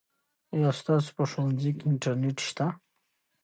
[0.53, 2.65] آیا ستاسو په ښوونځي کې انټرنیټ شته؟